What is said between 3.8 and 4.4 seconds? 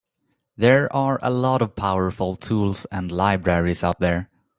out there.